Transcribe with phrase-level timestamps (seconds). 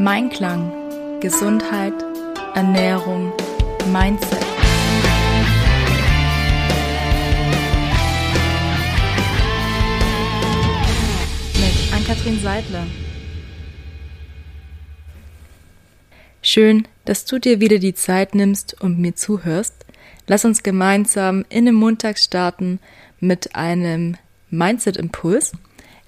[0.00, 0.70] Mein Klang,
[1.18, 1.92] Gesundheit,
[2.54, 3.32] Ernährung,
[3.90, 4.38] Mindset.
[11.54, 12.86] Mit Ann-Kathrin Seidler.
[16.42, 19.84] Schön, dass du dir wieder die Zeit nimmst und mir zuhörst.
[20.28, 22.78] Lass uns gemeinsam in den Montag starten
[23.18, 24.16] mit einem
[24.50, 25.54] Mindset-Impuls.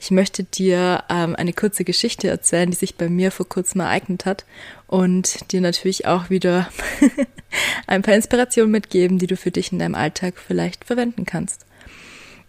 [0.03, 4.25] Ich möchte dir ähm, eine kurze Geschichte erzählen, die sich bei mir vor kurzem ereignet
[4.25, 4.47] hat
[4.87, 6.71] und dir natürlich auch wieder
[7.87, 11.67] ein paar Inspirationen mitgeben, die du für dich in deinem Alltag vielleicht verwenden kannst.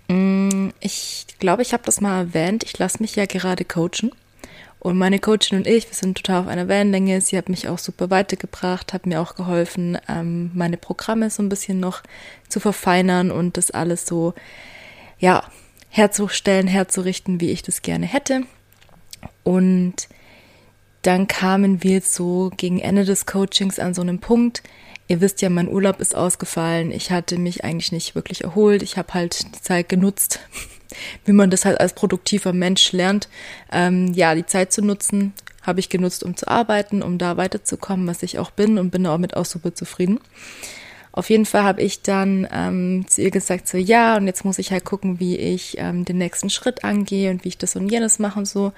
[0.08, 2.64] Mm, ich glaube, ich habe das mal erwähnt.
[2.64, 4.12] Ich lasse mich ja gerade coachen.
[4.80, 7.20] Und meine Coachin und ich, wir sind total auf einer Wellenlänge.
[7.20, 11.50] Sie hat mich auch super weitergebracht, hat mir auch geholfen, ähm, meine Programme so ein
[11.50, 12.02] bisschen noch
[12.48, 14.34] zu verfeinern und das alles so,
[15.20, 15.44] ja,
[15.92, 18.44] herzustellen, herzurichten, wie ich das gerne hätte.
[19.44, 20.08] Und
[21.04, 24.64] dann kamen wir so gegen Ende des Coachings an so einem Punkt.
[25.08, 26.92] Ihr wisst ja, mein Urlaub ist ausgefallen.
[26.92, 28.82] Ich hatte mich eigentlich nicht wirklich erholt.
[28.82, 30.40] Ich habe halt die Zeit genutzt,
[31.26, 33.28] wie man das halt als produktiver Mensch lernt.
[33.72, 38.08] Ähm, ja, die Zeit zu nutzen, habe ich genutzt, um zu arbeiten, um da weiterzukommen,
[38.08, 40.20] was ich auch bin und bin damit auch super zufrieden.
[41.14, 44.60] Auf jeden Fall habe ich dann ähm, zu ihr gesagt, so ja, und jetzt muss
[44.60, 47.90] ich halt gucken, wie ich ähm, den nächsten Schritt angehe und wie ich das und
[47.90, 48.72] jenes mache und so.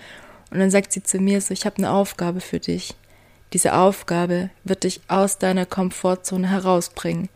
[0.50, 2.96] Und dann sagt sie zu mir so, ich habe eine Aufgabe für dich.
[3.54, 7.30] Diese Aufgabe wird dich aus deiner Komfortzone herausbringen.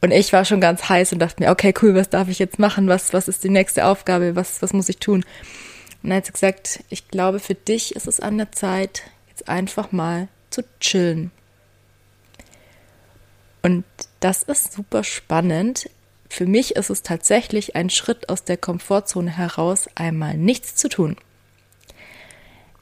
[0.00, 2.58] Und ich war schon ganz heiß und dachte mir, okay, cool, was darf ich jetzt
[2.58, 2.88] machen?
[2.88, 4.36] Was, was ist die nächste Aufgabe?
[4.36, 5.24] Was, was muss ich tun?
[6.02, 9.48] Und dann hat sie gesagt, ich glaube, für dich ist es an der Zeit, jetzt
[9.48, 11.32] einfach mal zu chillen.
[13.62, 13.84] Und
[14.20, 15.90] das ist super spannend.
[16.28, 21.16] Für mich ist es tatsächlich ein Schritt aus der Komfortzone heraus, einmal nichts zu tun.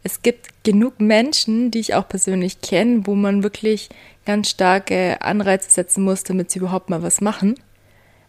[0.02, 3.88] Es gibt genug Menschen, die ich auch persönlich kenne, wo man wirklich
[4.24, 7.56] ganz starke Anreize setzen muss, damit sie überhaupt mal was machen.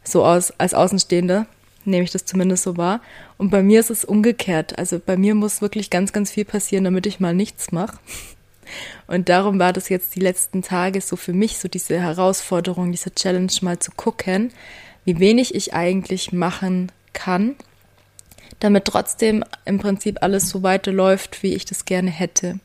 [0.04, 1.46] So aus, als Außenstehender
[1.86, 3.02] nehme ich das zumindest so wahr.
[3.38, 4.78] Und bei mir ist es umgekehrt.
[4.78, 7.98] Also bei mir muss wirklich ganz, ganz viel passieren, damit ich mal nichts mache.
[9.08, 13.14] Und darum war das jetzt die letzten Tage so für mich so diese Herausforderung, diese
[13.14, 14.52] Challenge mal zu gucken,
[15.06, 17.56] wie wenig ich eigentlich machen kann,
[18.60, 22.60] damit trotzdem im Prinzip alles so weiterläuft, wie ich das gerne hätte.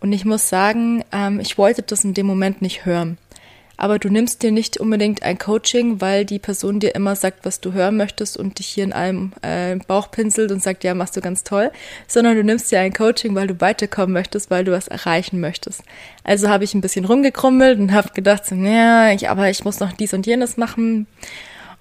[0.00, 3.18] Und ich muss sagen, ähm, ich wollte das in dem Moment nicht hören
[3.78, 7.60] aber du nimmst dir nicht unbedingt ein Coaching, weil die Person dir immer sagt, was
[7.60, 11.16] du hören möchtest und dich hier in einem äh, Bauch pinselt und sagt, ja, machst
[11.16, 11.70] du ganz toll,
[12.08, 15.84] sondern du nimmst dir ein Coaching, weil du weiterkommen möchtest, weil du was erreichen möchtest.
[16.24, 19.78] Also habe ich ein bisschen rumgekrummelt und habe gedacht, so, ja, ich, aber ich muss
[19.78, 21.06] noch dies und jenes machen.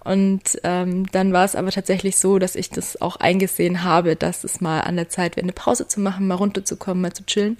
[0.03, 4.43] Und ähm, dann war es aber tatsächlich so, dass ich das auch eingesehen habe, dass
[4.43, 7.57] es mal an der Zeit wäre, eine Pause zu machen, mal runterzukommen, mal zu chillen.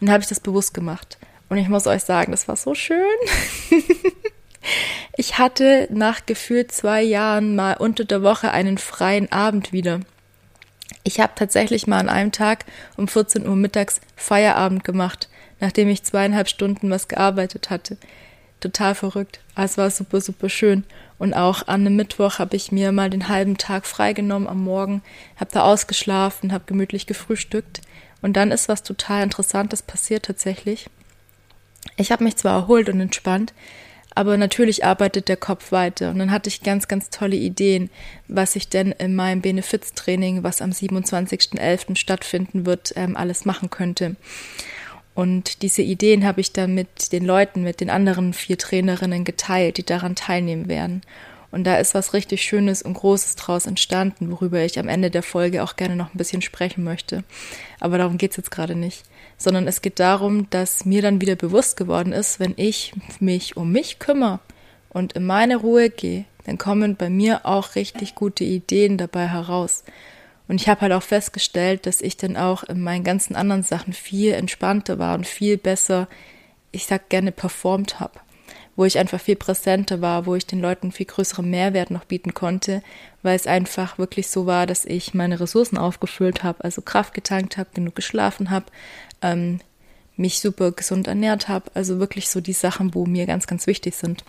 [0.00, 1.16] Und dann habe ich das bewusst gemacht.
[1.48, 2.98] Und ich muss euch sagen, das war so schön.
[5.16, 10.00] ich hatte nach gefühlt zwei Jahren mal unter der Woche einen freien Abend wieder.
[11.02, 12.64] Ich habe tatsächlich mal an einem Tag
[12.96, 15.28] um 14 Uhr mittags Feierabend gemacht,
[15.60, 17.98] nachdem ich zweieinhalb Stunden was gearbeitet hatte.
[18.60, 19.40] Total verrückt.
[19.54, 20.84] Aber es war super, super schön.
[21.18, 25.02] Und auch an einem Mittwoch habe ich mir mal den halben Tag freigenommen am Morgen,
[25.36, 27.82] habe da ausgeschlafen, habe gemütlich gefrühstückt.
[28.22, 30.86] Und dann ist was total Interessantes passiert tatsächlich.
[31.96, 33.52] Ich habe mich zwar erholt und entspannt,
[34.14, 36.10] aber natürlich arbeitet der Kopf weiter.
[36.10, 37.90] Und dann hatte ich ganz, ganz tolle Ideen,
[38.28, 41.96] was ich denn in meinem Benefiztraining, was am 27.11.
[41.96, 44.16] stattfinden wird, ähm, alles machen könnte.
[45.14, 49.78] Und diese Ideen habe ich dann mit den Leuten, mit den anderen vier Trainerinnen geteilt,
[49.78, 51.02] die daran teilnehmen werden.
[51.52, 55.22] Und da ist was richtig Schönes und Großes draus entstanden, worüber ich am Ende der
[55.22, 57.22] Folge auch gerne noch ein bisschen sprechen möchte.
[57.78, 59.04] Aber darum geht's jetzt gerade nicht
[59.44, 63.70] sondern es geht darum, dass mir dann wieder bewusst geworden ist, wenn ich mich um
[63.70, 64.40] mich kümmere
[64.88, 69.84] und in meine Ruhe gehe, dann kommen bei mir auch richtig gute Ideen dabei heraus.
[70.48, 73.92] Und ich habe halt auch festgestellt, dass ich dann auch in meinen ganzen anderen Sachen
[73.92, 76.08] viel entspannter war und viel besser,
[76.72, 78.20] ich sag gerne, performt habe.
[78.76, 82.34] Wo ich einfach viel präsenter war, wo ich den Leuten viel größeren Mehrwert noch bieten
[82.34, 82.82] konnte,
[83.22, 87.56] weil es einfach wirklich so war, dass ich meine Ressourcen aufgefüllt habe, also Kraft getankt
[87.56, 88.66] habe, genug geschlafen habe,
[89.22, 89.60] ähm,
[90.16, 91.70] mich super gesund ernährt habe.
[91.74, 94.24] Also wirklich so die Sachen, wo mir ganz, ganz wichtig sind.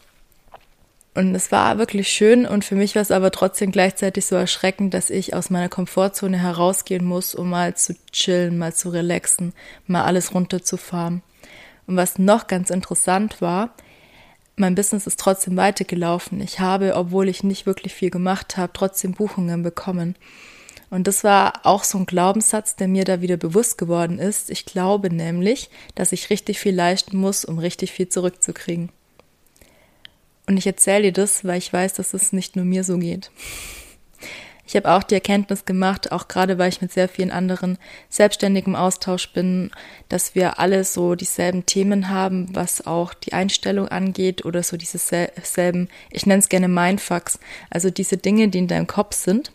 [1.16, 4.94] Und es war wirklich schön und für mich war es aber trotzdem gleichzeitig so erschreckend,
[4.94, 9.54] dass ich aus meiner Komfortzone herausgehen muss, um mal zu chillen, mal zu relaxen,
[9.88, 11.24] mal alles runterzufahren.
[11.88, 13.74] Und was noch ganz interessant war,
[14.56, 16.40] mein Business ist trotzdem weitergelaufen.
[16.42, 20.16] Ich habe, obwohl ich nicht wirklich viel gemacht habe, trotzdem Buchungen bekommen.
[20.90, 24.50] Und das war auch so ein Glaubenssatz, der mir da wieder bewusst geworden ist.
[24.50, 28.90] Ich glaube nämlich, dass ich richtig viel leisten muss, um richtig viel zurückzukriegen.
[30.48, 33.32] Und ich erzähle dir das, weil ich weiß, dass es nicht nur mir so geht.
[34.68, 37.78] Ich habe auch die Erkenntnis gemacht, auch gerade weil ich mit sehr vielen anderen
[38.10, 39.72] selbstständigem Austausch bin,
[40.10, 44.98] dass wir alle so dieselben Themen haben, was auch die Einstellung angeht oder so diese
[44.98, 47.40] selben, ich nenne es gerne Mindfucks,
[47.70, 49.52] also diese Dinge, die in deinem Kopf sind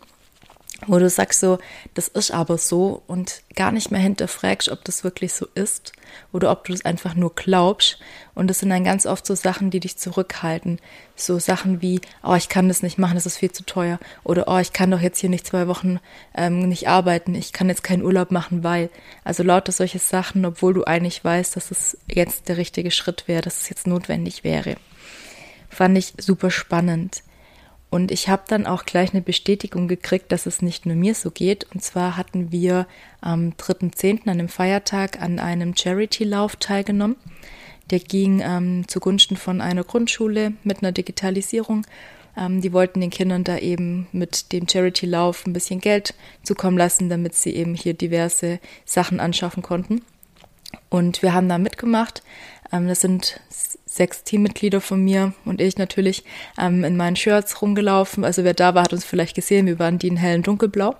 [0.87, 1.59] wo du sagst so,
[1.93, 5.93] das ist aber so und gar nicht mehr hinterfragst, ob das wirklich so ist
[6.31, 7.99] oder ob du es einfach nur glaubst.
[8.33, 10.79] Und das sind dann ganz oft so Sachen, die dich zurückhalten.
[11.15, 13.99] So Sachen wie, oh, ich kann das nicht machen, das ist viel zu teuer.
[14.23, 15.99] Oder oh, ich kann doch jetzt hier nicht zwei Wochen
[16.35, 18.89] ähm, nicht arbeiten, ich kann jetzt keinen Urlaub machen, weil.
[19.23, 23.41] Also lauter solche Sachen, obwohl du eigentlich weißt, dass es jetzt der richtige Schritt wäre,
[23.41, 24.77] dass es jetzt notwendig wäre.
[25.69, 27.23] Fand ich super spannend.
[27.91, 31.29] Und ich habe dann auch gleich eine Bestätigung gekriegt, dass es nicht nur mir so
[31.29, 31.67] geht.
[31.73, 32.87] Und zwar hatten wir
[33.19, 34.23] am 3.10.
[34.23, 37.17] an einem Feiertag an einem Charity-Lauf teilgenommen.
[37.89, 41.85] Der ging ähm, zugunsten von einer Grundschule mit einer Digitalisierung.
[42.37, 47.09] Ähm, die wollten den Kindern da eben mit dem Charity-Lauf ein bisschen Geld zukommen lassen,
[47.09, 50.01] damit sie eben hier diverse Sachen anschaffen konnten.
[50.89, 52.23] Und wir haben da mitgemacht.
[52.71, 53.41] Ähm, das sind
[53.91, 56.23] sechs Teammitglieder von mir und ich natürlich
[56.57, 58.23] ähm, in meinen Shirts rumgelaufen.
[58.23, 60.95] Also wer da war, hat uns vielleicht gesehen, wir waren die in hellen dunkelblau.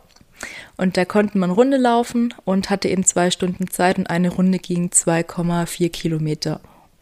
[0.75, 4.57] Und da konnte man Runde laufen und hatte eben zwei Stunden Zeit und eine Runde
[4.57, 6.59] ging 2,4 Kilometer.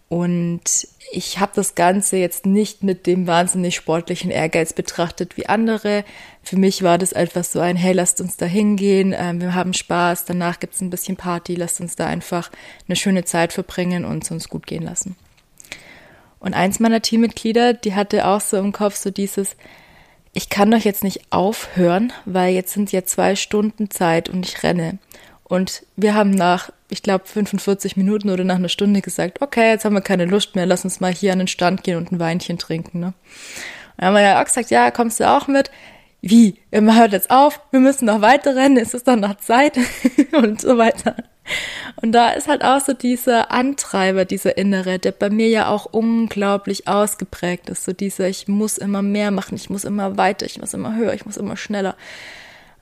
[0.10, 6.04] Und ich habe das Ganze jetzt nicht mit dem wahnsinnig sportlichen Ehrgeiz betrachtet wie andere.
[6.44, 9.74] Für mich war das einfach so ein, hey, lasst uns da hingehen, ähm, wir haben
[9.74, 12.52] Spaß, danach gibt's ein bisschen Party, lasst uns da einfach
[12.88, 15.16] eine schöne Zeit verbringen und es uns gut gehen lassen.
[16.40, 19.56] Und eins meiner Teammitglieder, die hatte auch so im Kopf so dieses,
[20.34, 24.64] ich kann doch jetzt nicht aufhören, weil jetzt sind ja zwei Stunden Zeit und ich
[24.64, 25.00] renne.
[25.44, 29.84] Und wir haben nach, ich glaube, 45 Minuten oder nach einer Stunde gesagt, okay, jetzt
[29.84, 32.20] haben wir keine Lust mehr, lass uns mal hier an den Stand gehen und ein
[32.20, 33.00] Weinchen trinken.
[33.00, 33.08] Ne?
[33.08, 33.14] Und
[33.98, 35.72] dann haben wir ja auch gesagt, ja, kommst du auch mit?
[36.22, 36.56] Wie?
[36.72, 39.78] Ihr hört jetzt auf, wir müssen noch weiter rennen, es ist doch noch Zeit
[40.34, 41.16] und so weiter.
[42.02, 45.86] Und da ist halt auch so dieser Antreiber, dieser Innere, der bei mir ja auch
[45.86, 47.86] unglaublich ausgeprägt ist.
[47.86, 51.14] So dieser, ich muss immer mehr machen, ich muss immer weiter, ich muss immer höher,
[51.14, 51.96] ich muss immer schneller.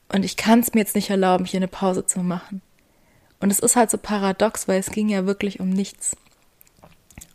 [0.10, 2.62] Und ich kann es mir jetzt nicht erlauben, hier eine Pause zu machen.
[3.40, 6.18] Und es ist halt so paradox, weil es ging ja wirklich um nichts.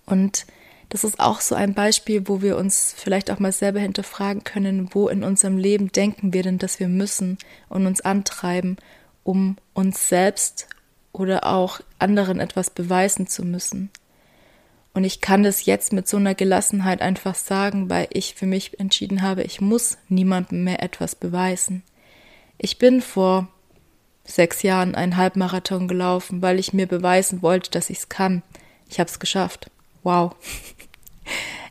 [0.05, 0.46] Und
[0.92, 4.90] das ist auch so ein Beispiel, wo wir uns vielleicht auch mal selber hinterfragen können,
[4.92, 7.38] wo in unserem Leben denken wir denn, dass wir müssen
[7.70, 8.76] und uns antreiben,
[9.24, 10.66] um uns selbst
[11.10, 13.88] oder auch anderen etwas beweisen zu müssen.
[14.92, 18.78] Und ich kann das jetzt mit so einer Gelassenheit einfach sagen, weil ich für mich
[18.78, 21.82] entschieden habe, ich muss niemandem mehr etwas beweisen.
[22.58, 23.48] Ich bin vor
[24.24, 28.42] sechs Jahren einen Halbmarathon gelaufen, weil ich mir beweisen wollte, dass ich es kann.
[28.90, 29.70] Ich habe es geschafft.
[30.02, 30.34] Wow.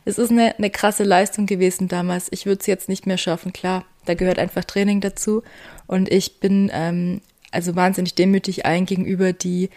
[0.04, 2.26] Es ist eine, eine krasse Leistung gewesen damals.
[2.32, 3.84] Ich würde es jetzt nicht mehr schaffen, klar.
[4.04, 5.44] Da gehört einfach Training dazu.
[5.86, 7.20] Und ich bin ähm,
[7.52, 9.70] also wahnsinnig demütig allen gegenüber, die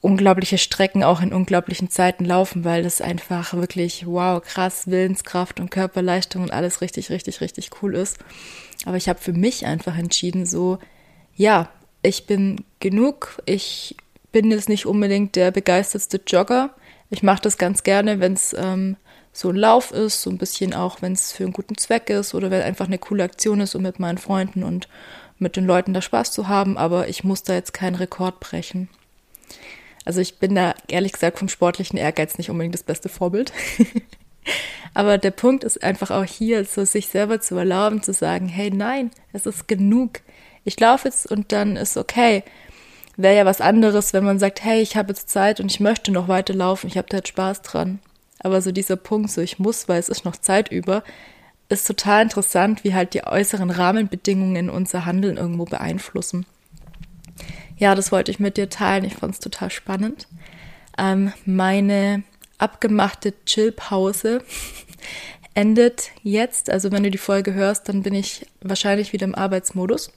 [0.00, 5.70] unglaubliche Strecken auch in unglaublichen Zeiten laufen, weil das einfach wirklich wow, krass, Willenskraft und
[5.70, 8.18] Körperleistung und alles richtig, richtig, richtig cool ist.
[8.86, 10.78] Aber ich habe für mich einfach entschieden, so,
[11.34, 11.68] ja,
[12.02, 13.96] ich bin genug, ich
[14.32, 16.74] bin jetzt nicht unbedingt der begeistertste Jogger.
[17.10, 18.96] Ich mache das ganz gerne, wenn es ähm,
[19.32, 22.34] so ein Lauf ist, so ein bisschen auch, wenn es für einen guten Zweck ist
[22.34, 24.88] oder wenn einfach eine coole Aktion ist, um mit meinen Freunden und
[25.38, 28.88] mit den Leuten da Spaß zu haben, aber ich muss da jetzt keinen Rekord brechen.
[30.04, 33.52] Also ich bin da ehrlich gesagt vom sportlichen Ehrgeiz nicht unbedingt das beste Vorbild.
[34.94, 38.70] aber der Punkt ist einfach auch hier, so sich selber zu erlauben, zu sagen, hey,
[38.70, 40.20] nein, es ist genug.
[40.64, 42.42] Ich laufe jetzt und dann ist okay.
[43.20, 46.10] Wäre ja was anderes, wenn man sagt, hey, ich habe jetzt Zeit und ich möchte
[46.10, 47.98] noch weiter laufen, ich habe da jetzt Spaß dran.
[48.38, 51.04] Aber so dieser Punkt, so ich muss, weil es ist noch Zeit über,
[51.68, 56.46] ist total interessant, wie halt die äußeren Rahmenbedingungen unser Handeln irgendwo beeinflussen.
[57.76, 59.04] Ja, das wollte ich mit dir teilen.
[59.04, 60.26] Ich fand es total spannend.
[60.96, 62.22] Ähm, meine
[62.56, 64.42] abgemachte Chillpause
[65.54, 66.70] endet jetzt.
[66.70, 70.10] Also wenn du die Folge hörst, dann bin ich wahrscheinlich wieder im Arbeitsmodus.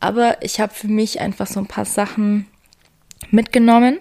[0.00, 2.46] Aber ich habe für mich einfach so ein paar Sachen
[3.30, 3.98] mitgenommen,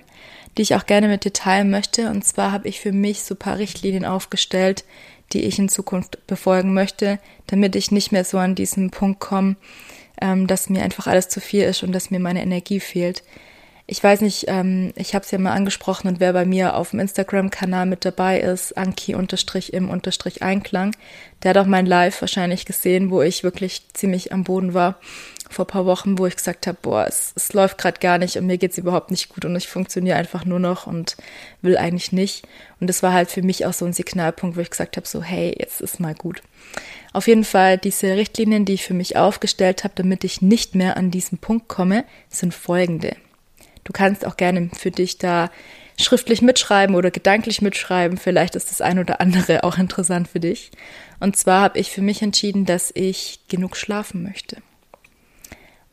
[0.58, 2.10] die ich auch gerne mit dir teilen möchte.
[2.10, 4.86] Und zwar habe ich für mich so ein paar Richtlinien aufgestellt,
[5.34, 9.56] die ich in Zukunft befolgen möchte, damit ich nicht mehr so an diesen Punkt komme,
[10.22, 13.24] ähm, dass mir einfach alles zu viel ist und dass mir meine Energie fehlt.
[13.88, 16.92] Ich weiß nicht, ähm, ich habe es ja mal angesprochen und wer bei mir auf
[16.92, 20.96] dem Instagram-Kanal mit dabei ist, Anki-im-Einklang,
[21.44, 24.98] der hat auch mein Live wahrscheinlich gesehen, wo ich wirklich ziemlich am Boden war
[25.56, 28.46] vor paar Wochen, wo ich gesagt habe, boah, es, es läuft gerade gar nicht und
[28.46, 31.16] mir geht's überhaupt nicht gut und ich funktioniere einfach nur noch und
[31.62, 32.46] will eigentlich nicht.
[32.80, 35.24] Und das war halt für mich auch so ein Signalpunkt, wo ich gesagt habe, so
[35.24, 36.42] hey, jetzt ist mal gut.
[37.14, 40.98] Auf jeden Fall diese Richtlinien, die ich für mich aufgestellt habe, damit ich nicht mehr
[40.98, 43.16] an diesen Punkt komme, sind folgende.
[43.86, 45.50] Du kannst auch gerne für dich da
[45.98, 48.18] schriftlich mitschreiben oder gedanklich mitschreiben.
[48.18, 50.72] Vielleicht ist das ein oder andere auch interessant für dich.
[51.22, 54.58] Und zwar habe ich für mich entschieden, dass ich genug schlafen möchte.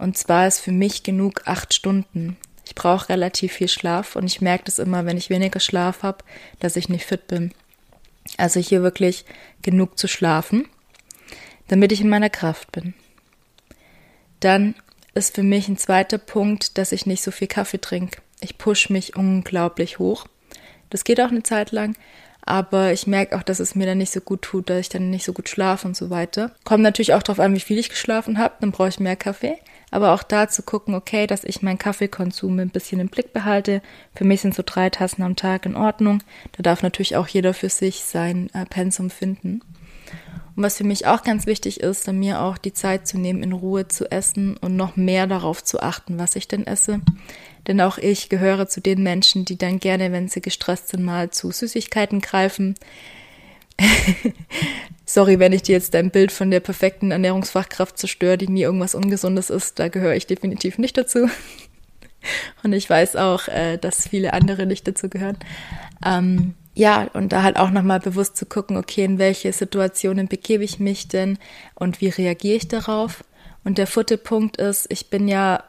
[0.03, 2.37] Und zwar ist für mich genug acht Stunden.
[2.67, 6.25] Ich brauche relativ viel Schlaf und ich merke das immer, wenn ich weniger Schlaf habe,
[6.59, 7.55] dass ich nicht fit bin.
[8.37, 9.25] Also hier wirklich
[9.63, 10.69] genug zu schlafen,
[11.69, 12.95] damit ich in meiner Kraft bin.
[14.41, 14.75] Dann
[15.15, 18.23] ist für mich ein zweiter Punkt, dass ich nicht so viel Kaffee trinke.
[18.41, 20.27] Ich push mich unglaublich hoch.
[20.91, 21.97] Das geht auch eine Zeit lang,
[22.45, 25.11] aber ich merke auch, dass es mir dann nicht so gut tut, dass ich dann
[25.11, 26.57] nicht so gut schlafe und so weiter.
[26.65, 29.59] Kommt natürlich auch darauf an, wie viel ich geschlafen habe, dann brauche ich mehr Kaffee
[29.93, 33.83] aber auch da zu gucken, okay, dass ich meinen Kaffeekonsum ein bisschen im Blick behalte.
[34.15, 36.23] Für mich sind so drei Tassen am Tag in Ordnung.
[36.53, 39.61] Da darf natürlich auch jeder für sich sein äh, Pensum finden.
[40.57, 43.43] Und was für mich auch ganz wichtig ist, dann mir auch die Zeit zu nehmen,
[43.43, 47.01] in Ruhe zu essen und noch mehr darauf zu achten, was ich denn esse.
[47.67, 51.31] Denn auch ich gehöre zu den Menschen, die dann gerne, wenn sie gestresst sind, mal
[51.31, 52.75] zu Süßigkeiten greifen.
[55.05, 58.95] Sorry, wenn ich dir jetzt dein Bild von der perfekten Ernährungsfachkraft zerstöre, die nie irgendwas
[58.95, 59.79] Ungesundes ist.
[59.79, 61.29] Da gehöre ich definitiv nicht dazu.
[62.63, 65.37] Und ich weiß auch, äh, dass viele andere nicht dazu gehören.
[66.05, 70.65] Ähm, ja, und da halt auch nochmal bewusst zu gucken, okay, in welche Situationen begebe
[70.65, 71.39] ich mich denn
[71.75, 73.25] und wie reagiere ich darauf?
[73.63, 75.65] Und der vierte Punkt ist, ich bin ja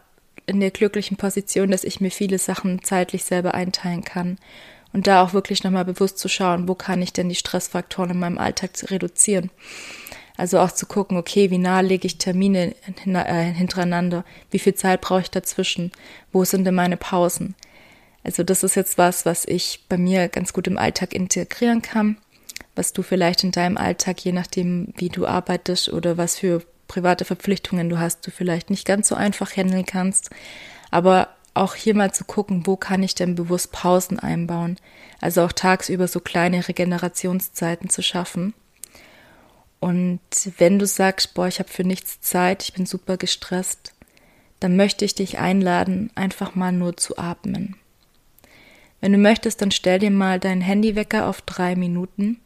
[0.46, 4.38] in der glücklichen Position, dass ich mir viele Sachen zeitlich selber einteilen kann
[4.94, 8.20] und da auch wirklich nochmal bewusst zu schauen, wo kann ich denn die Stressfaktoren in
[8.20, 9.50] meinem Alltag reduzieren.
[10.38, 12.74] Also auch zu gucken, okay, wie nah lege ich Termine
[13.06, 14.24] äh, hintereinander?
[14.50, 15.92] Wie viel Zeit brauche ich dazwischen?
[16.32, 17.56] Wo sind denn meine Pausen?
[18.24, 22.18] Also das ist jetzt was, was ich bei mir ganz gut im Alltag integrieren kann,
[22.76, 27.26] was du vielleicht in deinem Alltag, je nachdem, wie du arbeitest oder was für private
[27.26, 30.30] Verpflichtungen du hast, du vielleicht nicht ganz so einfach handeln kannst.
[30.90, 34.78] Aber auch hier mal zu gucken, wo kann ich denn bewusst Pausen einbauen.
[35.22, 38.54] Also auch tagsüber so kleine Regenerationszeiten zu schaffen.
[39.80, 40.20] Und
[40.58, 43.94] wenn du sagst, boah, ich habe für nichts Zeit, ich bin super gestresst,
[44.60, 47.76] dann möchte ich dich einladen, einfach mal nur zu atmen.
[49.02, 52.40] Wenn du möchtest, dann stell dir mal deinen Handywecker auf drei Minuten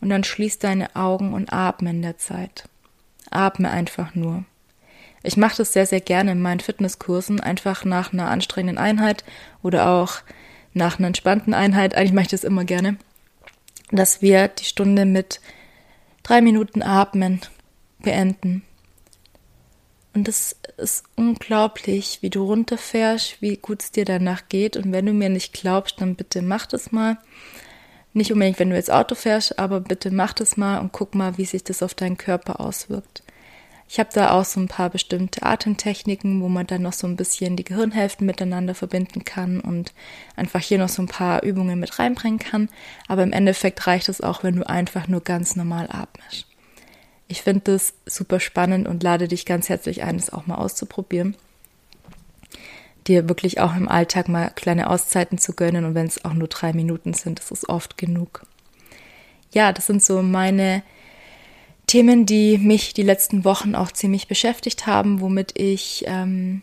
[0.00, 2.66] und dann schließ deine Augen und atme in der Zeit.
[3.30, 4.44] Atme einfach nur.
[5.22, 9.24] Ich mache das sehr, sehr gerne in meinen Fitnesskursen, einfach nach einer anstrengenden Einheit
[9.62, 10.18] oder auch
[10.74, 11.94] nach einer entspannten Einheit.
[11.94, 12.96] Eigentlich mache ich das immer gerne,
[13.90, 15.40] dass wir die Stunde mit
[16.22, 17.40] drei Minuten Atmen
[18.00, 18.62] beenden.
[20.14, 24.76] Und es ist unglaublich, wie du runterfährst, wie gut es dir danach geht.
[24.76, 27.18] Und wenn du mir nicht glaubst, dann bitte mach das mal.
[28.14, 31.38] Nicht unbedingt, wenn du jetzt Auto fährst, aber bitte mach das mal und guck mal,
[31.38, 33.22] wie sich das auf deinen Körper auswirkt.
[33.90, 37.16] Ich habe da auch so ein paar bestimmte Atemtechniken, wo man dann noch so ein
[37.16, 39.94] bisschen die Gehirnhälften miteinander verbinden kann und
[40.36, 42.68] einfach hier noch so ein paar Übungen mit reinbringen kann.
[43.08, 46.46] Aber im Endeffekt reicht es auch, wenn du einfach nur ganz normal atmest.
[47.28, 51.34] Ich finde das super spannend und lade dich ganz herzlich ein, das auch mal auszuprobieren.
[53.06, 56.48] Dir wirklich auch im Alltag mal kleine Auszeiten zu gönnen und wenn es auch nur
[56.48, 58.44] drei Minuten sind, das ist oft genug.
[59.52, 60.82] Ja, das sind so meine
[61.88, 66.62] Themen, die mich die letzten Wochen auch ziemlich beschäftigt haben, womit ich ähm,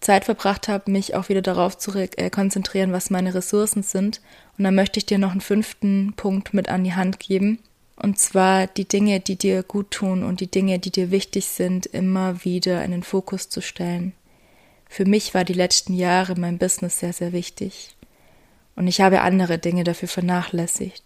[0.00, 4.20] Zeit verbracht habe, mich auch wieder darauf zu äh, konzentrieren, was meine Ressourcen sind.
[4.56, 7.58] Und dann möchte ich dir noch einen fünften Punkt mit an die Hand geben.
[7.96, 11.86] Und zwar die Dinge, die dir gut tun und die Dinge, die dir wichtig sind,
[11.86, 14.12] immer wieder in den Fokus zu stellen.
[14.88, 17.96] Für mich war die letzten Jahre mein Business sehr, sehr wichtig.
[18.76, 21.02] Und ich habe andere Dinge dafür vernachlässigt.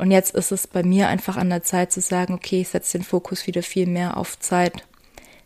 [0.00, 2.96] Und jetzt ist es bei mir einfach an der Zeit zu sagen, okay, ich setze
[2.96, 4.86] den Fokus wieder viel mehr auf Zeit.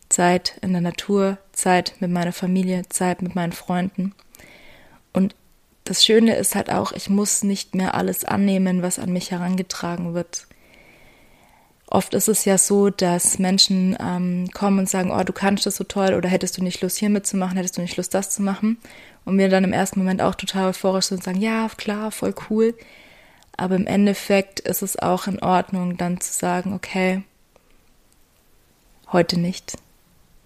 [0.07, 4.15] Zeit in der Natur, Zeit mit meiner Familie, Zeit mit meinen Freunden.
[5.11, 5.35] Und
[5.83, 10.13] das Schöne ist halt auch, ich muss nicht mehr alles annehmen, was an mich herangetragen
[10.13, 10.47] wird.
[11.87, 15.75] Oft ist es ja so, dass Menschen ähm, kommen und sagen, oh, du kannst das
[15.75, 18.41] so toll oder hättest du nicht Lust hier mitzumachen, hättest du nicht Lust das zu
[18.41, 18.77] machen.
[19.25, 22.33] Und wir dann im ersten Moment auch total euphorisch sind und sagen, ja, klar, voll
[22.49, 22.73] cool.
[23.57, 27.23] Aber im Endeffekt ist es auch in Ordnung, dann zu sagen, okay,
[29.11, 29.77] heute nicht.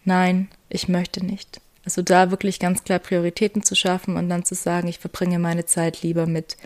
[0.06, 1.62] Nein, ich möchte nicht.
[1.86, 5.66] Also da wirklich ganz klar Prioritäten zu schaffen und dann zu sagen, ich verbringe meine
[5.66, 6.58] Zeit lieber mit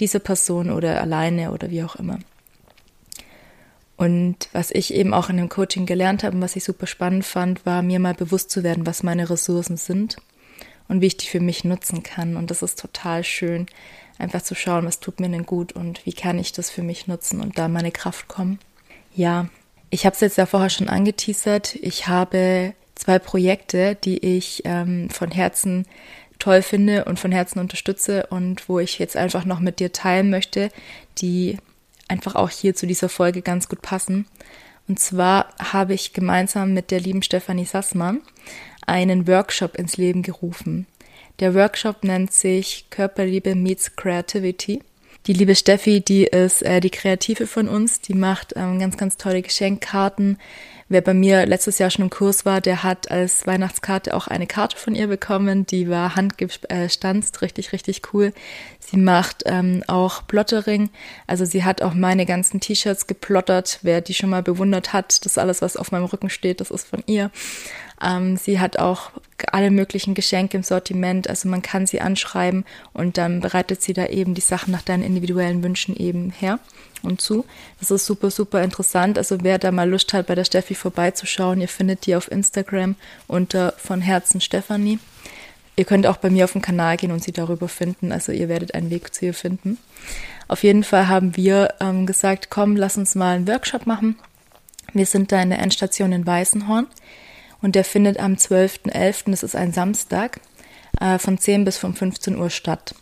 [0.00, 2.18] dieser Person oder alleine oder wie auch immer.
[3.96, 7.24] Und was ich eben auch in dem Coaching gelernt habe und was ich super spannend
[7.24, 10.16] fand, war mir mal bewusst zu werden, was meine Ressourcen sind
[10.88, 12.36] und wie ich die für mich nutzen kann.
[12.36, 13.66] Und das ist total schön,
[14.18, 17.06] einfach zu schauen, was tut mir denn gut und wie kann ich das für mich
[17.06, 18.58] nutzen und da meine Kraft kommen.
[19.14, 19.48] Ja,
[19.90, 21.76] ich habe es jetzt ja vorher schon angeteasert.
[21.76, 25.86] Ich habe zwei Projekte, die ich ähm, von Herzen
[26.38, 30.30] toll finde und von Herzen unterstütze und wo ich jetzt einfach noch mit dir teilen
[30.30, 30.70] möchte,
[31.18, 31.58] die
[32.08, 34.26] einfach auch hier zu dieser Folge ganz gut passen.
[34.88, 38.20] Und zwar habe ich gemeinsam mit der lieben Stefanie Sassmann
[38.86, 40.86] einen Workshop ins Leben gerufen.
[41.40, 44.82] Der Workshop nennt sich Körperliebe meets Creativity.
[45.26, 49.16] Die liebe Steffi, die ist äh, die Kreative von uns, die macht ähm, ganz, ganz
[49.16, 50.38] tolle Geschenkkarten.
[50.90, 54.46] Wer bei mir letztes Jahr schon im Kurs war, der hat als Weihnachtskarte auch eine
[54.46, 55.64] Karte von ihr bekommen.
[55.64, 58.34] Die war handgestanzt, richtig, richtig cool.
[58.80, 60.90] Sie macht ähm, auch Plottering.
[61.26, 63.78] Also sie hat auch meine ganzen T-Shirts geplottert.
[63.80, 66.86] Wer die schon mal bewundert hat, das alles, was auf meinem Rücken steht, das ist
[66.86, 67.30] von ihr.
[68.02, 69.10] Ähm, sie hat auch
[69.52, 74.06] alle möglichen Geschenke im Sortiment, also man kann sie anschreiben und dann bereitet sie da
[74.06, 76.58] eben die Sachen nach deinen individuellen Wünschen eben her
[77.02, 77.44] und zu.
[77.78, 79.18] Das ist super, super interessant.
[79.18, 82.96] Also wer da mal Lust hat, bei der Steffi vorbeizuschauen, ihr findet die auf Instagram
[83.26, 84.98] unter von Herzen Stefanie.
[85.76, 88.12] Ihr könnt auch bei mir auf den Kanal gehen und sie darüber finden.
[88.12, 89.78] Also ihr werdet einen Weg zu ihr finden.
[90.46, 94.16] Auf jeden Fall haben wir ähm, gesagt, komm, lass uns mal einen Workshop machen.
[94.92, 96.86] Wir sind da in der Endstation in Weißenhorn
[97.64, 100.38] und der findet am 12.11., das ist ein Samstag,
[101.00, 102.94] äh, von 10 bis von 15 Uhr statt.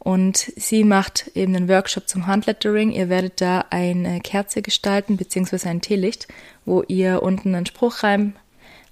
[0.00, 2.90] Und sie macht eben einen Workshop zum Handlettering.
[2.90, 6.26] Ihr werdet da eine Kerze gestalten, beziehungsweise ein Teelicht,
[6.64, 8.34] wo ihr unten einen Spruch rein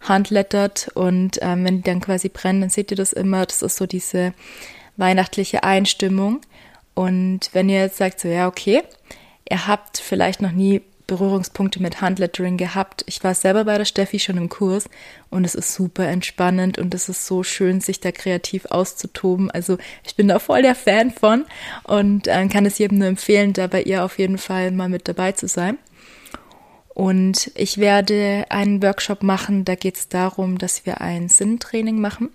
[0.00, 3.44] handlettert und ähm, wenn die dann quasi brennen, dann seht ihr das immer.
[3.44, 4.32] Das ist so diese
[4.96, 6.40] weihnachtliche Einstimmung.
[6.94, 8.84] Und wenn ihr jetzt sagt, so ja, okay,
[9.50, 13.02] ihr habt vielleicht noch nie Berührungspunkte mit Handlettering gehabt.
[13.06, 14.88] Ich war selber bei der Steffi schon im Kurs
[15.28, 19.50] und es ist super entspannend und es ist so schön, sich da kreativ auszutoben.
[19.50, 19.76] Also
[20.06, 21.46] ich bin da voll der Fan von
[21.82, 25.08] und äh, kann es jedem nur empfehlen, da bei ihr auf jeden Fall mal mit
[25.08, 25.78] dabei zu sein.
[26.94, 32.28] Und ich werde einen Workshop machen, da geht es darum, dass wir ein Sinntraining machen.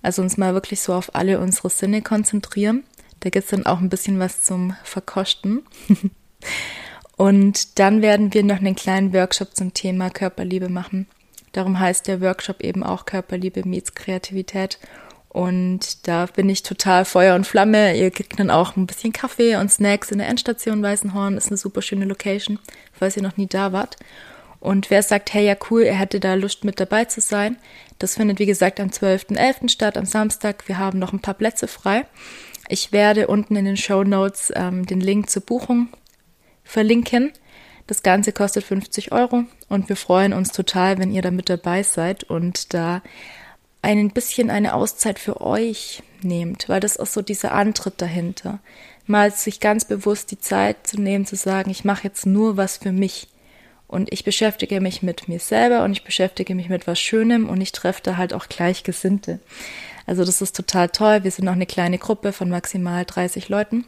[0.00, 2.84] Also uns mal wirklich so auf alle unsere Sinne konzentrieren.
[3.18, 5.62] Da gibt es dann auch ein bisschen was zum Verkosten.
[7.16, 11.06] Und dann werden wir noch einen kleinen Workshop zum Thema Körperliebe machen.
[11.52, 14.78] Darum heißt der Workshop eben auch Körperliebe meets Kreativität.
[15.28, 17.96] Und da bin ich total Feuer und Flamme.
[17.96, 21.36] Ihr kriegt dann auch ein bisschen Kaffee und Snacks in der Endstation Weißenhorn.
[21.36, 22.58] Ist eine super schöne Location,
[22.92, 23.96] falls ihr noch nie da wart.
[24.60, 27.56] Und wer sagt, hey, ja cool, er hätte da Lust mit dabei zu sein,
[27.98, 29.68] das findet wie gesagt am 12.11.
[29.68, 30.68] statt, am Samstag.
[30.68, 32.04] Wir haben noch ein paar Plätze frei.
[32.68, 35.88] Ich werde unten in den Show Notes ähm, den Link zur Buchung
[36.72, 37.32] verlinken.
[37.86, 41.82] Das Ganze kostet 50 Euro und wir freuen uns total, wenn ihr da mit dabei
[41.82, 43.02] seid und da
[43.82, 48.60] ein bisschen eine Auszeit für euch nehmt, weil das ist so dieser Antritt dahinter.
[49.06, 52.76] Mal sich ganz bewusst die Zeit zu nehmen, zu sagen, ich mache jetzt nur was
[52.78, 53.28] für mich
[53.88, 57.60] und ich beschäftige mich mit mir selber und ich beschäftige mich mit was Schönem und
[57.60, 59.40] ich treffe da halt auch Gleichgesinnte.
[60.06, 61.24] Also das ist total toll.
[61.24, 63.84] Wir sind noch eine kleine Gruppe von maximal 30 Leuten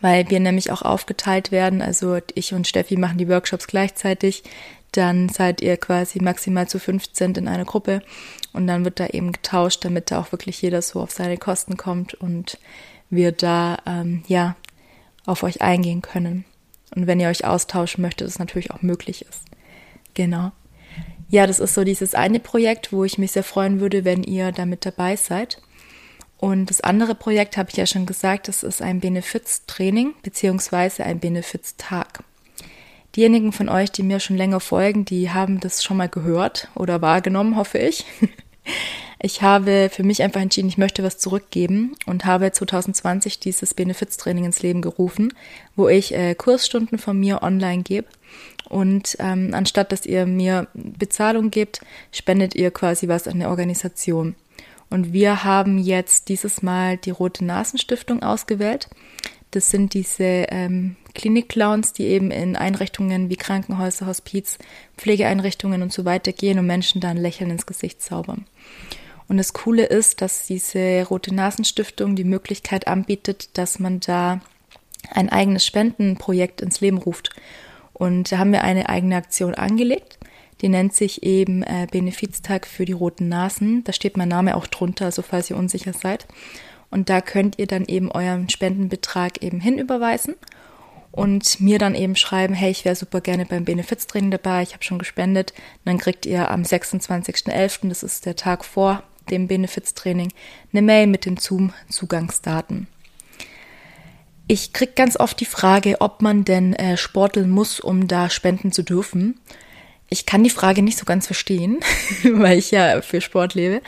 [0.00, 1.82] weil wir nämlich auch aufgeteilt werden.
[1.82, 4.42] Also ich und Steffi machen die Workshops gleichzeitig.
[4.92, 8.02] Dann seid ihr quasi maximal zu 15 in einer Gruppe
[8.52, 11.76] und dann wird da eben getauscht, damit da auch wirklich jeder so auf seine Kosten
[11.76, 12.58] kommt und
[13.10, 14.56] wir da ähm, ja
[15.26, 16.44] auf euch eingehen können.
[16.94, 19.42] Und wenn ihr euch austauschen möchtet, es natürlich auch möglich ist.
[20.14, 20.52] Genau.
[21.28, 24.52] Ja, das ist so dieses eine Projekt, wo ich mich sehr freuen würde, wenn ihr
[24.52, 25.60] da mit dabei seid.
[26.38, 31.18] Und das andere Projekt habe ich ja schon gesagt, das ist ein Benefiztraining beziehungsweise ein
[31.18, 32.22] Benefiztag.
[33.14, 37.00] Diejenigen von euch, die mir schon länger folgen, die haben das schon mal gehört oder
[37.00, 38.04] wahrgenommen, hoffe ich.
[39.18, 44.44] Ich habe für mich einfach entschieden, ich möchte was zurückgeben und habe 2020 dieses Benefiztraining
[44.44, 45.32] ins Leben gerufen,
[45.74, 48.08] wo ich äh, Kursstunden von mir online gebe.
[48.68, 51.80] Und ähm, anstatt dass ihr mir Bezahlung gebt,
[52.12, 54.34] spendet ihr quasi was an der Organisation.
[54.90, 58.88] Und wir haben jetzt dieses Mal die Rote Nasenstiftung ausgewählt.
[59.50, 64.58] Das sind diese ähm, Klinik-Clowns, die eben in Einrichtungen wie Krankenhäuser, Hospiz,
[64.96, 68.46] Pflegeeinrichtungen und so weiter gehen und Menschen da ein Lächeln ins Gesicht zaubern.
[69.28, 74.40] Und das Coole ist, dass diese Rote Nasenstiftung die Möglichkeit anbietet, dass man da
[75.10, 77.30] ein eigenes Spendenprojekt ins Leben ruft.
[77.92, 80.18] Und da haben wir eine eigene Aktion angelegt.
[80.62, 83.84] Die nennt sich eben äh, Benefiztag für die roten Nasen.
[83.84, 86.26] Da steht mein Name auch drunter, also falls ihr unsicher seid.
[86.90, 90.36] Und da könnt ihr dann eben euren Spendenbetrag eben hinüberweisen
[91.16, 94.84] und mir dann eben schreiben, hey, ich wäre super gerne beim Benefiztraining dabei, ich habe
[94.84, 95.52] schon gespendet.
[95.52, 100.32] Und dann kriegt ihr am 26.11., das ist der Tag vor dem Benefiztraining,
[100.72, 102.86] eine Mail mit den Zoom-Zugangsdaten.
[104.46, 108.70] Ich krieg ganz oft die Frage, ob man denn äh, sporteln muss, um da spenden
[108.70, 109.40] zu dürfen.
[110.08, 111.80] Ich kann die Frage nicht so ganz verstehen,
[112.22, 113.82] weil ich ja für Sport lebe.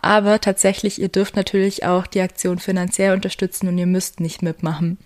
[0.00, 4.98] Aber tatsächlich, ihr dürft natürlich auch die Aktion finanziell unterstützen und ihr müsst nicht mitmachen.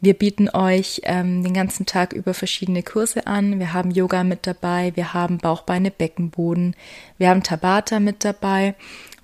[0.00, 3.58] Wir bieten euch ähm, den ganzen Tag über verschiedene Kurse an.
[3.58, 6.76] Wir haben Yoga mit dabei, wir haben Bauchbeine, Beckenboden,
[7.18, 8.74] wir haben Tabata mit dabei,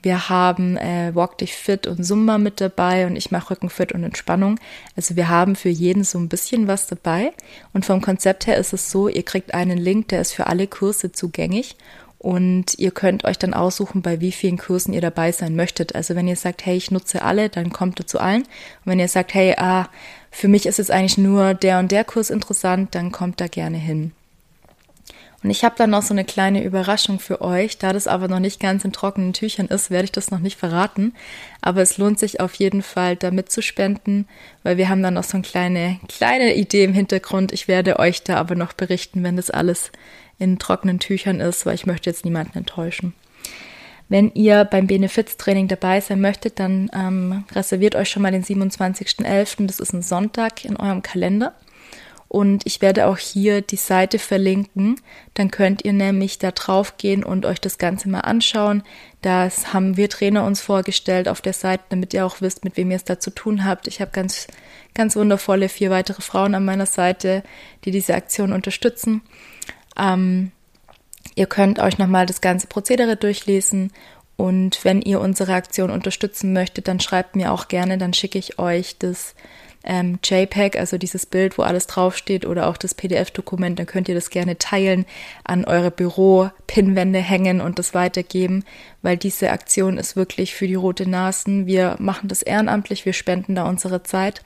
[0.02, 4.02] wir haben äh, Walk Dich Fit und Zumba mit dabei und ich mache Rückenfit und
[4.02, 4.58] Entspannung.
[4.96, 7.32] Also wir haben für jeden so ein bisschen was dabei.
[7.72, 10.66] Und vom Konzept her ist es so, ihr kriegt einen Link, der ist für alle
[10.66, 11.76] Kurse zugänglich.
[12.18, 15.94] Und ihr könnt euch dann aussuchen, bei wie vielen Kursen ihr dabei sein möchtet.
[15.94, 18.42] Also wenn ihr sagt, hey, ich nutze alle, dann kommt ihr zu allen.
[18.42, 18.48] Und
[18.84, 19.88] wenn ihr sagt, hey, ah,
[20.30, 23.76] für mich ist jetzt eigentlich nur der und der Kurs interessant, dann kommt da gerne
[23.76, 24.12] hin.
[25.42, 27.78] Und ich habe dann noch so eine kleine Überraschung für euch.
[27.78, 30.59] Da das aber noch nicht ganz in trockenen Tüchern ist, werde ich das noch nicht
[30.59, 31.14] verraten.
[31.61, 34.28] Aber es lohnt sich auf jeden Fall, da mitzuspenden,
[34.62, 37.52] weil wir haben dann noch so eine kleine, kleine Idee im Hintergrund.
[37.52, 39.90] Ich werde euch da aber noch berichten, wenn das alles
[40.38, 43.12] in trockenen Tüchern ist, weil ich möchte jetzt niemanden enttäuschen.
[44.09, 49.66] Wenn ihr beim Benefiztraining dabei sein möchtet, dann ähm, reserviert euch schon mal den 27.11.
[49.66, 51.55] Das ist ein Sonntag in eurem Kalender.
[52.32, 54.98] Und ich werde auch hier die Seite verlinken.
[55.34, 58.84] Dann könnt ihr nämlich da drauf gehen und euch das Ganze mal anschauen.
[59.20, 62.90] Das haben wir Trainer uns vorgestellt auf der Seite, damit ihr auch wisst, mit wem
[62.90, 63.86] ihr es da zu tun habt.
[63.86, 64.46] Ich habe ganz,
[64.94, 67.42] ganz wundervolle vier weitere Frauen an meiner Seite,
[67.84, 69.20] die diese Aktion unterstützen.
[69.98, 70.52] Ähm,
[71.34, 73.92] ihr könnt euch nochmal das ganze Prozedere durchlesen
[74.38, 78.58] und wenn ihr unsere Aktion unterstützen möchtet, dann schreibt mir auch gerne, dann schicke ich
[78.58, 79.34] euch das
[79.84, 84.14] ähm, JPEG, also dieses Bild, wo alles draufsteht oder auch das PDF-Dokument, dann könnt ihr
[84.14, 85.06] das gerne teilen,
[85.44, 88.64] an eure Büro-Pinwände hängen und das weitergeben,
[89.02, 91.66] weil diese Aktion ist wirklich für die Rote Nasen.
[91.66, 94.42] Wir machen das ehrenamtlich, wir spenden da unsere Zeit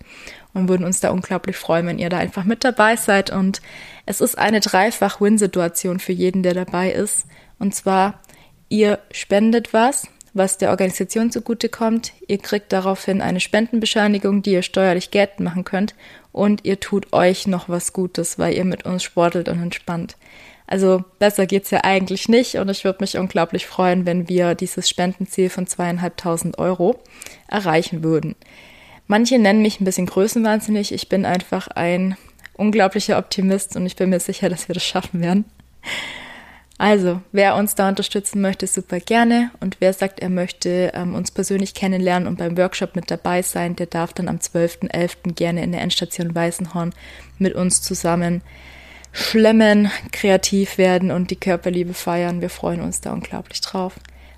[0.54, 3.30] und würden uns da unglaublich freuen, wenn ihr da einfach mit dabei seid.
[3.30, 3.60] Und
[4.06, 7.26] es ist eine Dreifach-Win-Situation für jeden, der dabei ist.
[7.58, 8.20] Und zwar,
[8.68, 12.12] ihr spendet was, was der Organisation zugutekommt.
[12.28, 15.94] Ihr kriegt daraufhin eine Spendenbescheinigung, die ihr steuerlich geltend machen könnt.
[16.32, 20.16] Und ihr tut euch noch was Gutes, weil ihr mit uns sportelt und entspannt.
[20.66, 24.88] Also besser geht's ja eigentlich nicht und ich würde mich unglaublich freuen, wenn wir dieses
[24.88, 27.00] Spendenziel von zweieinhalbtausend Euro
[27.46, 28.34] erreichen würden.
[29.06, 30.92] Manche nennen mich ein bisschen größenwahnsinnig.
[30.92, 32.16] Ich bin einfach ein
[32.54, 35.44] unglaublicher Optimist und ich bin mir sicher, dass wir das schaffen werden.
[36.78, 39.50] Also, wer uns da unterstützen möchte, super gerne.
[39.60, 43.76] Und wer sagt, er möchte ähm, uns persönlich kennenlernen und beim Workshop mit dabei sein,
[43.76, 45.32] der darf dann am 12.11.
[45.34, 46.92] gerne in der Endstation Weißenhorn
[47.38, 48.42] mit uns zusammen
[49.16, 52.42] schlemmen, kreativ werden und die Körperliebe feiern.
[52.42, 53.94] Wir freuen uns da unglaublich drauf.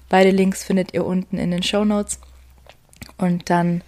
[0.08, 2.20] Beide Links findet ihr unten in den Show Notes.
[3.16, 3.82] Und dann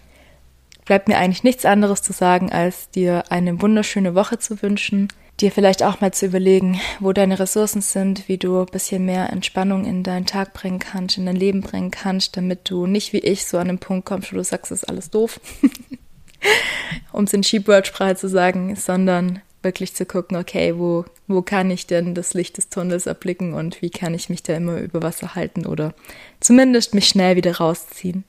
[0.90, 5.06] bleibt mir eigentlich nichts anderes zu sagen, als dir eine wunderschöne Woche zu wünschen
[5.40, 9.30] dir vielleicht auch mal zu überlegen, wo deine Ressourcen sind, wie du ein bisschen mehr
[9.30, 13.20] Entspannung in deinen Tag bringen kannst, in dein Leben bringen kannst, damit du nicht wie
[13.20, 15.40] ich so an den Punkt kommst, wo du sagst, das ist alles doof,
[17.12, 21.86] um es in Sheepword-Sprache zu sagen, sondern wirklich zu gucken, okay, wo, wo kann ich
[21.86, 25.34] denn das Licht des Tunnels erblicken und wie kann ich mich da immer über Wasser
[25.34, 25.94] halten oder
[26.40, 28.24] zumindest mich schnell wieder rausziehen.